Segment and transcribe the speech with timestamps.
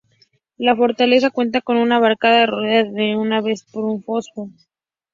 [0.57, 4.49] La fortaleza cuenta con una barbacana rodeada a su vez por un foso.